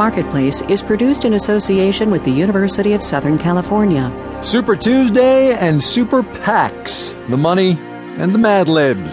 Marketplace 0.00 0.62
is 0.62 0.80
produced 0.80 1.26
in 1.26 1.34
association 1.34 2.10
with 2.10 2.24
the 2.24 2.30
University 2.30 2.94
of 2.94 3.02
Southern 3.02 3.36
California. 3.36 4.10
Super 4.42 4.74
Tuesday 4.74 5.52
and 5.52 5.84
Super 5.84 6.22
PACs, 6.22 7.12
the 7.28 7.36
money 7.36 7.72
and 8.16 8.32
the 8.32 8.38
Mad 8.38 8.66
Libs. 8.66 9.12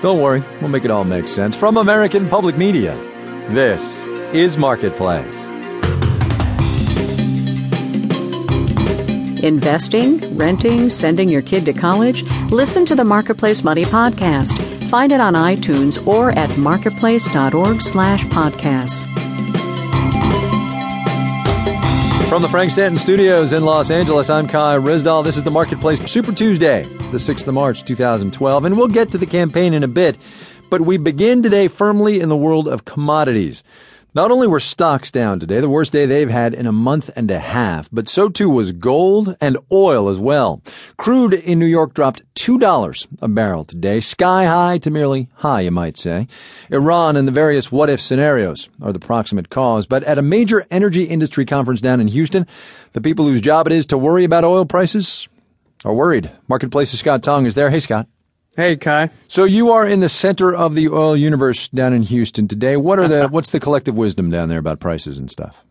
Don't 0.00 0.20
worry, 0.20 0.40
we'll 0.60 0.70
make 0.70 0.84
it 0.84 0.92
all 0.92 1.02
make 1.02 1.26
sense. 1.26 1.56
From 1.56 1.76
American 1.76 2.28
Public 2.28 2.56
Media, 2.56 2.94
this 3.50 3.82
is 4.32 4.56
Marketplace. 4.56 5.26
Investing, 9.42 10.36
renting, 10.36 10.88
sending 10.88 11.30
your 11.30 11.42
kid 11.42 11.64
to 11.64 11.72
college? 11.72 12.22
Listen 12.52 12.86
to 12.86 12.94
the 12.94 13.04
Marketplace 13.04 13.64
Money 13.64 13.86
podcast. 13.86 14.56
Find 14.88 15.10
it 15.10 15.20
on 15.20 15.34
iTunes 15.34 16.06
or 16.06 16.30
at 16.38 16.56
marketplace.org 16.56 17.82
slash 17.82 18.22
podcasts. 18.26 19.31
From 22.32 22.40
the 22.40 22.48
Frank 22.48 22.70
Stanton 22.70 22.98
Studios 22.98 23.52
in 23.52 23.62
Los 23.62 23.90
Angeles, 23.90 24.30
I'm 24.30 24.48
Kai 24.48 24.78
Ryssdal. 24.78 25.22
This 25.22 25.36
is 25.36 25.42
the 25.42 25.50
Marketplace 25.50 26.00
Super 26.10 26.32
Tuesday, 26.32 26.84
the 26.84 27.18
6th 27.18 27.46
of 27.46 27.52
March, 27.52 27.84
2012, 27.84 28.64
and 28.64 28.74
we'll 28.74 28.88
get 28.88 29.10
to 29.10 29.18
the 29.18 29.26
campaign 29.26 29.74
in 29.74 29.82
a 29.82 29.88
bit, 29.88 30.16
but 30.70 30.80
we 30.80 30.96
begin 30.96 31.42
today 31.42 31.68
firmly 31.68 32.20
in 32.20 32.30
the 32.30 32.36
world 32.36 32.68
of 32.68 32.86
commodities. 32.86 33.62
Not 34.14 34.30
only 34.30 34.46
were 34.46 34.60
stocks 34.60 35.10
down 35.10 35.40
today, 35.40 35.60
the 35.60 35.70
worst 35.70 35.90
day 35.90 36.04
they've 36.04 36.28
had 36.28 36.52
in 36.52 36.66
a 36.66 36.72
month 36.72 37.08
and 37.16 37.30
a 37.30 37.38
half, 37.38 37.88
but 37.90 38.10
so 38.10 38.28
too 38.28 38.50
was 38.50 38.70
gold 38.72 39.34
and 39.40 39.56
oil 39.72 40.10
as 40.10 40.18
well. 40.18 40.60
Crude 40.98 41.32
in 41.32 41.58
New 41.58 41.64
York 41.64 41.94
dropped 41.94 42.22
$2 42.34 43.06
a 43.22 43.28
barrel 43.28 43.64
today, 43.64 44.00
sky 44.00 44.44
high 44.44 44.76
to 44.76 44.90
merely 44.90 45.30
high, 45.36 45.62
you 45.62 45.70
might 45.70 45.96
say. 45.96 46.28
Iran 46.70 47.16
and 47.16 47.26
the 47.26 47.32
various 47.32 47.72
what 47.72 47.88
if 47.88 48.02
scenarios 48.02 48.68
are 48.82 48.92
the 48.92 48.98
proximate 48.98 49.48
cause, 49.48 49.86
but 49.86 50.04
at 50.04 50.18
a 50.18 50.22
major 50.22 50.66
energy 50.70 51.04
industry 51.04 51.46
conference 51.46 51.80
down 51.80 51.98
in 51.98 52.08
Houston, 52.08 52.46
the 52.92 53.00
people 53.00 53.24
whose 53.24 53.40
job 53.40 53.66
it 53.66 53.72
is 53.72 53.86
to 53.86 53.96
worry 53.96 54.24
about 54.24 54.44
oil 54.44 54.66
prices 54.66 55.26
are 55.86 55.94
worried. 55.94 56.30
Marketplace's 56.48 57.00
Scott 57.00 57.22
Tong 57.22 57.46
is 57.46 57.54
there. 57.54 57.70
Hey, 57.70 57.80
Scott. 57.80 58.06
Hey, 58.54 58.76
Kai. 58.76 59.08
So 59.28 59.44
you 59.44 59.70
are 59.70 59.86
in 59.86 60.00
the 60.00 60.10
center 60.10 60.54
of 60.54 60.74
the 60.74 60.88
oil 60.88 61.16
universe 61.16 61.68
down 61.68 61.94
in 61.94 62.02
Houston 62.02 62.48
today. 62.48 62.76
What 62.76 62.98
are 62.98 63.08
the 63.08 63.28
what's 63.30 63.50
the 63.50 63.60
collective 63.60 63.94
wisdom 63.94 64.30
down 64.30 64.50
there 64.50 64.58
about 64.58 64.78
prices 64.78 65.16
and 65.16 65.30
stuff? 65.30 65.64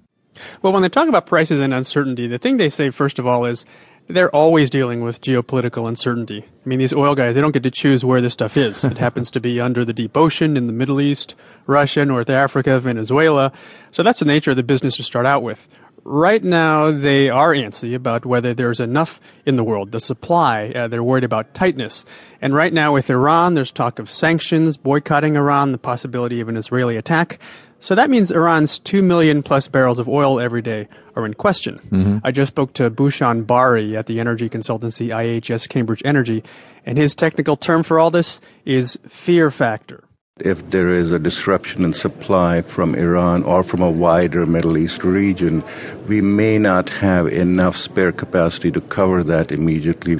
Well, 0.63 0.73
when 0.73 0.81
they 0.81 0.89
talk 0.89 1.07
about 1.07 1.27
prices 1.27 1.59
and 1.59 1.75
uncertainty, 1.75 2.25
the 2.25 2.39
thing 2.39 2.57
they 2.57 2.69
say 2.69 2.89
first 2.89 3.19
of 3.19 3.27
all 3.27 3.45
is 3.45 3.65
they're 4.07 4.35
always 4.35 4.71
dealing 4.71 5.02
with 5.02 5.21
geopolitical 5.21 5.87
uncertainty. 5.87 6.43
I 6.43 6.67
mean, 6.69 6.79
these 6.79 6.91
oil 6.91 7.13
guys, 7.13 7.35
they 7.35 7.41
don't 7.41 7.52
get 7.52 7.63
to 7.63 7.71
choose 7.71 8.03
where 8.03 8.19
this 8.19 8.33
stuff 8.33 8.57
is. 8.57 8.83
it 8.83 8.97
happens 8.97 9.29
to 9.31 9.39
be 9.39 9.61
under 9.61 9.85
the 9.85 9.93
deep 9.93 10.17
ocean 10.17 10.57
in 10.57 10.65
the 10.65 10.73
Middle 10.73 10.99
East, 10.99 11.35
Russia, 11.67 12.03
North 12.03 12.31
Africa, 12.31 12.79
Venezuela. 12.79 13.52
So 13.91 14.02
that's 14.02 14.19
the 14.19 14.25
nature 14.25 14.52
of 14.52 14.57
the 14.57 14.63
business 14.63 14.97
to 14.97 15.03
start 15.03 15.27
out 15.27 15.43
with. 15.43 15.67
Right 16.03 16.44
now, 16.44 16.91
they 16.91 17.30
are 17.30 17.53
antsy 17.53 17.94
about 17.94 18.25
whether 18.25 18.55
there's 18.55 18.80
enough 18.80 19.19
in 19.45 19.55
the 19.55 19.63
world, 19.63 19.91
the 19.91 19.99
supply. 19.99 20.69
Uh, 20.69 20.88
they're 20.88 21.03
worried 21.03 21.23
about 21.23 21.53
tightness. 21.53 22.05
And 22.41 22.55
right 22.55 22.73
now, 22.73 22.93
with 22.93 23.09
Iran, 23.09 23.53
there's 23.53 23.71
talk 23.71 23.99
of 23.99 24.09
sanctions, 24.09 24.77
boycotting 24.77 25.35
Iran, 25.35 25.71
the 25.71 25.77
possibility 25.77 26.41
of 26.41 26.49
an 26.49 26.58
Israeli 26.58 26.97
attack. 26.97 27.39
So 27.80 27.93
that 27.95 28.09
means 28.09 28.31
Iran's 28.31 28.80
2 28.80 29.03
million 29.03 29.43
plus 29.43 29.67
barrels 29.67 29.99
of 29.99 30.09
oil 30.09 30.39
every 30.39 30.61
day 30.61 30.88
are 31.16 31.25
in 31.25 31.35
question. 31.35 31.80
Mm-hmm. 31.89 32.17
I 32.23 32.31
just 32.31 32.52
spoke 32.52 32.73
to 32.73 32.89
Bhushan 32.89 33.45
Bahree 33.45 33.95
at 33.95 34.08
the 34.08 34.19
energy 34.19 34.49
consultancy 34.49 35.08
IHS 35.08 35.69
Cambridge 35.69 36.02
Energy, 36.05 36.43
and 36.86 36.97
his 36.97 37.13
technical 37.13 37.55
term 37.55 37.83
for 37.83 37.99
all 37.99 38.11
this 38.11 38.41
is 38.65 38.99
fear 39.08 39.52
factor 39.52 40.03
if 40.39 40.69
there 40.71 40.89
is 40.89 41.11
a 41.11 41.19
disruption 41.19 41.83
in 41.83 41.93
supply 41.93 42.61
from 42.61 42.95
Iran 42.95 43.43
or 43.43 43.63
from 43.63 43.81
a 43.81 43.91
wider 43.91 44.45
Middle 44.45 44.77
East 44.77 45.03
region, 45.03 45.63
we 46.07 46.21
may 46.21 46.57
not 46.57 46.89
have 46.89 47.27
enough 47.27 47.75
spare 47.75 48.11
capacity 48.11 48.71
to 48.71 48.81
cover 48.81 49.23
that 49.23 49.52
immediately. 49.52 50.17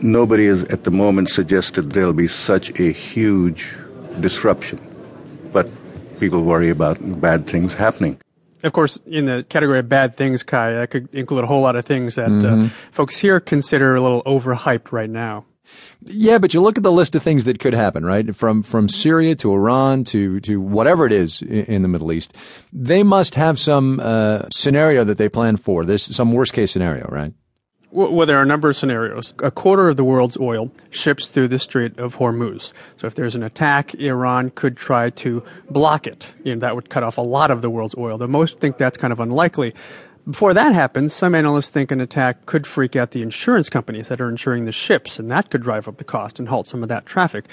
Nobody 0.00 0.46
has 0.46 0.64
at 0.64 0.84
the 0.84 0.90
moment 0.90 1.30
suggested 1.30 1.90
there'll 1.90 2.12
be 2.12 2.28
such 2.28 2.78
a 2.78 2.92
huge 2.92 3.74
disruption, 4.20 4.78
but 5.52 5.68
people 6.20 6.42
worry 6.44 6.70
about 6.70 6.98
bad 7.20 7.46
things 7.46 7.74
happening. 7.74 8.20
Of 8.64 8.72
course, 8.72 8.98
in 9.06 9.26
the 9.26 9.44
category 9.48 9.78
of 9.78 9.88
bad 9.88 10.14
things, 10.14 10.42
Kai, 10.42 10.72
that 10.72 10.90
could 10.90 11.12
include 11.14 11.44
a 11.44 11.46
whole 11.46 11.62
lot 11.62 11.76
of 11.76 11.86
things 11.86 12.16
that 12.16 12.26
uh, 12.26 12.30
mm-hmm. 12.30 12.64
uh, 12.66 12.68
folks 12.90 13.16
here 13.16 13.38
consider 13.38 13.94
a 13.94 14.00
little 14.00 14.22
overhyped 14.24 14.90
right 14.90 15.10
now. 15.10 15.44
Yeah, 16.04 16.38
but 16.38 16.54
you 16.54 16.60
look 16.60 16.76
at 16.76 16.84
the 16.84 16.92
list 16.92 17.14
of 17.14 17.22
things 17.22 17.44
that 17.44 17.58
could 17.58 17.74
happen, 17.74 18.04
right? 18.04 18.34
From 18.34 18.62
from 18.62 18.88
Syria 18.88 19.34
to 19.36 19.52
Iran 19.52 20.04
to 20.04 20.40
to 20.40 20.60
whatever 20.60 21.06
it 21.06 21.12
is 21.12 21.42
in 21.42 21.82
the 21.82 21.88
Middle 21.88 22.12
East, 22.12 22.34
they 22.72 23.02
must 23.02 23.34
have 23.34 23.58
some 23.58 24.00
uh, 24.00 24.48
scenario 24.50 25.04
that 25.04 25.18
they 25.18 25.28
plan 25.28 25.56
for. 25.56 25.84
This 25.84 26.04
some 26.04 26.32
worst 26.32 26.52
case 26.52 26.70
scenario, 26.70 27.06
right? 27.08 27.32
Well, 27.90 28.26
there 28.26 28.38
are 28.38 28.42
a 28.42 28.46
number 28.46 28.68
of 28.68 28.76
scenarios. 28.76 29.32
A 29.42 29.50
quarter 29.50 29.88
of 29.88 29.96
the 29.96 30.04
world's 30.04 30.36
oil 30.36 30.70
ships 30.90 31.30
through 31.30 31.48
the 31.48 31.58
Strait 31.58 31.98
of 31.98 32.16
Hormuz. 32.16 32.74
So 32.98 33.06
if 33.06 33.14
there's 33.14 33.34
an 33.34 33.42
attack, 33.42 33.94
Iran 33.94 34.50
could 34.50 34.76
try 34.76 35.08
to 35.10 35.42
block 35.70 36.06
it. 36.06 36.34
You 36.44 36.54
know, 36.54 36.60
that 36.60 36.74
would 36.74 36.90
cut 36.90 37.02
off 37.02 37.16
a 37.16 37.22
lot 37.22 37.50
of 37.50 37.62
the 37.62 37.70
world's 37.70 37.94
oil. 37.96 38.18
The 38.18 38.28
most 38.28 38.60
think 38.60 38.76
that's 38.76 38.98
kind 38.98 39.10
of 39.10 39.20
unlikely. 39.20 39.72
Before 40.28 40.52
that 40.52 40.74
happens, 40.74 41.14
some 41.14 41.34
analysts 41.34 41.70
think 41.70 41.90
an 41.90 42.02
attack 42.02 42.44
could 42.44 42.66
freak 42.66 42.94
out 42.94 43.12
the 43.12 43.22
insurance 43.22 43.70
companies 43.70 44.08
that 44.08 44.20
are 44.20 44.28
insuring 44.28 44.66
the 44.66 44.72
ships, 44.72 45.18
and 45.18 45.30
that 45.30 45.48
could 45.48 45.62
drive 45.62 45.88
up 45.88 45.96
the 45.96 46.04
cost 46.04 46.38
and 46.38 46.48
halt 46.48 46.66
some 46.66 46.82
of 46.82 46.90
that 46.90 47.06
traffic. 47.06 47.46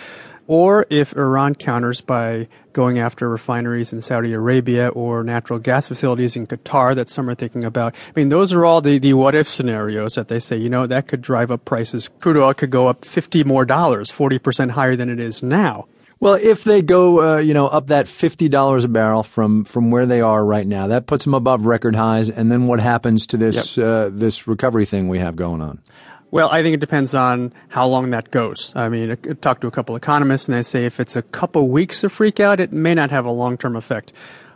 Or 0.46 0.85
if 0.90 1.16
Iran 1.16 1.56
counters 1.56 2.02
by 2.02 2.50
going 2.74 3.00
after 3.00 3.30
refineries 3.30 3.94
in 3.94 4.02
Saudi 4.02 4.34
Arabia 4.34 4.90
or 4.90 5.24
natural 5.24 5.58
gas 5.58 5.88
facilities 5.88 6.35
in 6.35 6.47
Qatar 6.47 6.96
that 6.96 7.08
some 7.08 7.30
are 7.30 7.35
thinking 7.35 7.64
about. 7.64 7.96
I 7.96 8.19
mean, 8.19 8.28
those 8.28 8.52
are 8.52 8.66
all 8.66 8.81
the, 8.81 9.00
the 9.00 9.14
what 9.14 9.35
if 9.35 9.47
scenarios 9.47 10.16
that 10.16 10.28
they 10.28 10.40
say, 10.40 10.58
you 10.58 10.69
know, 10.69 10.85
that 10.85 11.08
could 11.08 11.22
drive 11.22 11.52
up 11.52 11.64
prices. 11.64 12.09
Crude 12.19 12.35
oil 12.35 12.53
could 12.53 12.72
go 12.72 12.90
up 12.90 13.06
50 13.06 13.46
more 13.46 13.64
dollars, 13.64 14.12
40% 14.12 14.72
higher 14.72 14.97
than 14.97 15.09
it 15.09 15.22
is 15.22 15.41
now. 15.41 15.88
Well, 16.25 16.40
if 16.41 16.63
they 16.63 16.81
go, 16.81 17.36
uh, 17.36 17.38
you 17.38 17.53
know, 17.53 17.68
up 17.68 17.86
that 17.90 18.08
fifty 18.08 18.50
dollars 18.50 18.84
a 18.84 18.88
barrel 18.88 19.22
from 19.22 19.63
from 19.63 19.91
where 19.91 20.08
they 20.08 20.22
are 20.22 20.44
right 20.44 20.66
now, 20.66 20.88
that 20.88 21.06
puts 21.06 21.24
them 21.24 21.36
above 21.36 21.68
record 21.68 21.96
highs. 21.96 22.31
And 22.31 22.52
then 22.52 22.66
what 22.66 22.80
happens 22.80 23.28
to 23.28 23.38
this 23.38 23.78
yep. 23.78 23.86
uh, 23.86 24.09
this 24.12 24.47
recovery 24.47 24.88
thing 24.88 25.08
we 25.08 25.19
have 25.19 25.35
going 25.35 25.62
on? 25.62 25.84
Well, 26.31 26.50
I 26.50 26.64
think 26.64 26.74
it 26.74 26.80
depends 26.80 27.14
on 27.14 27.53
how 27.68 27.85
long 27.85 28.09
that 28.09 28.31
goes. 28.31 28.74
I 28.75 28.90
mean, 28.90 29.12
I 29.12 29.16
talked 29.34 29.62
to 29.62 29.68
a 29.68 29.72
couple 29.72 29.96
economists, 29.96 30.47
and 30.47 30.58
they 30.58 30.64
say 30.64 30.85
if 30.85 31.00
it's 31.00 31.16
a 31.16 31.22
couple 31.22 31.69
weeks 31.69 32.03
of 32.03 32.12
freak 32.12 32.40
out, 32.40 32.59
it 32.59 32.74
may 32.74 32.96
not 32.96 33.12
have 33.12 33.25
a 33.25 33.31
long 33.31 33.56
term 33.56 33.75
effect. 33.75 34.12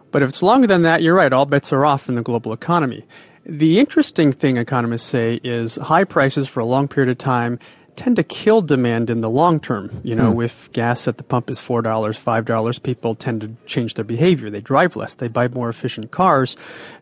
But 0.09 0.23
if 0.23 0.29
it's 0.29 0.41
longer 0.41 0.65
than 0.65 0.81
that, 0.81 1.03
you're 1.03 1.13
right. 1.13 1.31
All 1.31 1.45
bets 1.45 1.71
are 1.71 1.85
off 1.85 2.09
in 2.09 2.15
the 2.15 2.23
global 2.23 2.51
economy. 2.51 3.05
The 3.45 3.79
interesting 3.79 4.31
thing 4.31 4.57
economists 4.57 5.05
say 5.05 5.39
is 5.43 5.75
high 5.75 6.05
prices 6.05 6.47
for 6.47 6.61
a 6.61 6.65
long 6.65 6.87
period 6.87 7.11
of 7.11 7.19
time 7.19 7.59
tend 7.99 8.15
to 8.15 8.23
kill 8.23 8.61
demand 8.61 9.09
in 9.09 9.19
the 9.19 9.29
long 9.29 9.59
term. 9.59 9.91
You 10.03 10.15
know, 10.15 10.31
hmm. 10.31 10.41
if 10.41 10.71
gas 10.71 11.05
at 11.07 11.17
the 11.17 11.23
pump 11.23 11.49
is 11.49 11.59
$4, 11.59 11.83
$5, 11.83 12.83
people 12.83 13.13
tend 13.13 13.41
to 13.41 13.51
change 13.65 13.95
their 13.95 14.05
behavior. 14.05 14.49
They 14.49 14.61
drive 14.61 14.95
less. 14.95 15.15
They 15.15 15.27
buy 15.27 15.49
more 15.49 15.67
efficient 15.67 16.09
cars, 16.09 16.55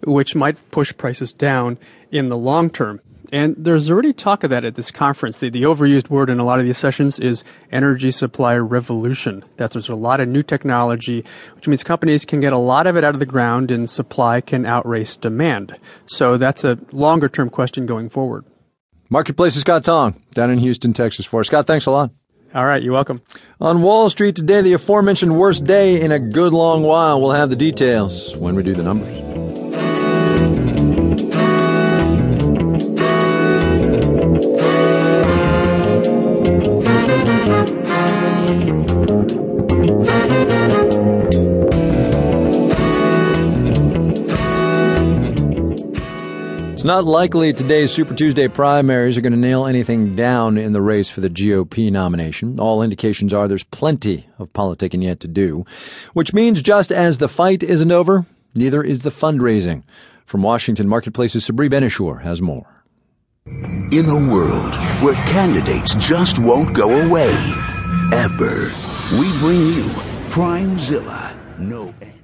which 0.04 0.34
might 0.34 0.72
push 0.72 0.92
prices 0.98 1.32
down 1.32 1.78
in 2.12 2.30
the 2.30 2.38
long 2.38 2.72
term. 2.72 3.00
And 3.32 3.56
there's 3.58 3.92
already 3.92 4.12
talk 4.12 4.44
of 4.44 4.50
that 4.50 4.66
at 4.66 4.74
this 4.74 4.90
conference. 4.90 5.38
The, 5.38 5.50
the 5.50 5.64
overused 5.64 6.10
word 6.10 6.32
in 6.32 6.40
a 6.40 6.46
lot 6.46 6.60
of 6.60 6.66
these 6.66 6.78
sessions 6.80 7.20
is 7.20 7.44
energy 7.72 8.10
supply 8.10 8.56
revolution. 8.56 9.46
That 9.58 9.72
there's 9.72 9.90
a 9.90 9.96
lot 9.96 10.20
of 10.20 10.28
new 10.28 10.42
technology, 10.42 11.24
which 11.56 11.68
means 11.68 11.84
companies 11.84 12.26
can 12.26 12.40
get 12.40 12.54
a 12.54 12.58
lot 12.58 12.88
of 12.88 12.98
it 12.98 13.04
out 13.04 13.14
of 13.14 13.20
the 13.20 13.26
ground 13.26 13.70
and 13.70 13.88
supply 13.88 14.42
can 14.42 14.66
outrace 14.66 15.16
demand. 15.16 15.78
So 16.08 16.38
that's 16.38 16.64
a 16.64 16.80
longer 16.92 17.30
term 17.30 17.52
question 17.52 17.86
going 17.86 18.10
forward. 18.10 18.46
Marketplace's 19.10 19.62
Scott 19.62 19.84
Tong 19.84 20.22
down 20.34 20.52
in 20.52 20.60
Houston, 20.60 20.94
Texas 20.94 21.26
for 21.26 21.42
us. 21.42 21.48
Scott, 21.48 21.68
thanks 21.68 21.86
a 21.86 21.92
lot. 21.92 22.12
All 22.54 22.66
right, 22.66 22.82
you're 22.82 22.94
welcome. 22.94 23.22
On 23.60 23.82
Wall 23.82 24.10
Street 24.10 24.36
today, 24.36 24.62
the 24.62 24.74
aforementioned 24.74 25.38
worst 25.38 25.66
day 25.66 26.00
in 26.02 26.12
a 26.12 26.20
good 26.20 26.54
long 26.54 26.84
while. 26.84 27.20
We'll 27.20 27.32
have 27.32 27.50
the 27.50 27.56
details 27.56 28.36
when 28.38 28.56
we 28.56 28.64
do 28.64 28.74
the 28.74 28.84
numbers. 28.84 29.27
Not 46.88 47.04
likely 47.04 47.52
today's 47.52 47.92
Super 47.92 48.16
Tuesday 48.16 48.48
primaries 48.48 49.18
are 49.18 49.22
going 49.22 49.34
to 49.34 49.38
nail 49.38 49.66
anything 49.66 50.16
down 50.16 50.58
in 50.58 50.72
the 50.72 50.82
race 50.82 51.10
for 51.10 51.20
the 51.20 51.30
GOP 51.30 51.92
nomination. 51.92 52.62
All 52.62 52.82
indications 52.82 53.34
are 53.34 53.46
there's 53.46 53.66
plenty 53.66 54.26
of 54.40 54.54
politicking 54.54 55.04
yet 55.04 55.20
to 55.20 55.28
do, 55.28 55.66
which 56.14 56.34
means 56.34 56.62
just 56.62 56.90
as 56.90 57.18
the 57.18 57.28
fight 57.28 57.62
isn't 57.62 57.92
over, 57.92 58.26
neither 58.56 58.82
is 58.82 59.00
the 59.00 59.12
fundraising. 59.12 59.84
From 60.26 60.44
Washington 60.44 60.88
Marketplace's 60.88 61.46
Sabri 61.46 61.70
Ben-Achour 61.70 62.20
has 62.20 62.42
more. 62.42 62.86
In 63.46 64.06
a 64.08 64.32
world 64.32 64.74
where 65.04 65.16
candidates 65.26 65.94
just 65.96 66.40
won't 66.40 66.74
go 66.74 67.06
away, 67.06 67.36
ever, 68.14 68.74
we 69.20 69.38
bring 69.40 69.74
you 69.74 69.84
Primezilla 70.30 71.38